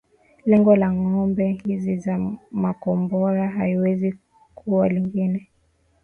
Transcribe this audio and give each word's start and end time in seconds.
Lengo 0.45 0.75
la 0.75 0.91
ngome 0.93 1.53
hizi 1.65 1.97
za 1.97 2.19
makombora 2.51 3.47
haliwezi 3.49 4.17
kuwa 4.55 4.89
lingine 4.89 5.49